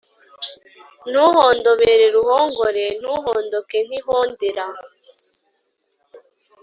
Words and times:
Ntuhondobere 1.09 2.05
ruhongore 2.15 2.85
Ntuhondoke 2.99 3.77
nk'ihondera 3.85 4.65